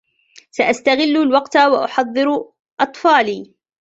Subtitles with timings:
[0.51, 2.27] سأستغلّ الوقت و أُحضّر
[2.79, 3.53] أطفالي.